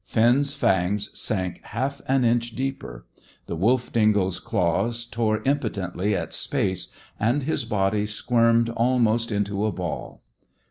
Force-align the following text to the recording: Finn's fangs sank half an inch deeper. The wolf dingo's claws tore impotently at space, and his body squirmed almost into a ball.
Finn's 0.03 0.55
fangs 0.55 1.15
sank 1.15 1.61
half 1.63 2.01
an 2.07 2.25
inch 2.25 2.55
deeper. 2.55 3.05
The 3.45 3.55
wolf 3.55 3.91
dingo's 3.93 4.39
claws 4.39 5.05
tore 5.05 5.43
impotently 5.43 6.15
at 6.15 6.33
space, 6.33 6.87
and 7.19 7.43
his 7.43 7.65
body 7.65 8.07
squirmed 8.07 8.71
almost 8.71 9.31
into 9.31 9.63
a 9.63 9.71
ball. 9.71 10.23